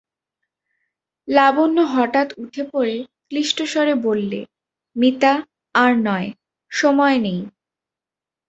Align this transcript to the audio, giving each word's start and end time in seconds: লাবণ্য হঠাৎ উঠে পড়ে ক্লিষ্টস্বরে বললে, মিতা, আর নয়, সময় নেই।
লাবণ্য 1.27 1.77
হঠাৎ 1.93 2.27
উঠে 2.37 2.63
পড়ে 2.71 2.95
ক্লিষ্টস্বরে 3.27 3.95
বললে, 4.05 4.39
মিতা, 4.95 5.33
আর 5.75 5.91
নয়, 6.07 6.29
সময় 6.71 7.17
নেই। 7.17 7.39